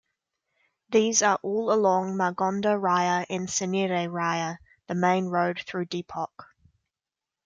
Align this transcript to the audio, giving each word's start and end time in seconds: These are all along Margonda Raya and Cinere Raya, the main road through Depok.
These 0.89 1.21
are 1.21 1.37
all 1.43 1.71
along 1.71 2.15
Margonda 2.15 2.69
Raya 2.75 3.23
and 3.29 3.47
Cinere 3.47 4.07
Raya, 4.09 4.57
the 4.87 4.95
main 4.95 5.25
road 5.27 5.61
through 5.67 5.85
Depok. 5.85 6.47